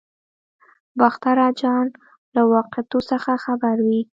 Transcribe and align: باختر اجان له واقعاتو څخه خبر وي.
باختر 0.99 1.37
اجان 1.49 1.85
له 2.35 2.41
واقعاتو 2.53 2.99
څخه 3.11 3.31
خبر 3.45 3.75
وي. 3.87 4.01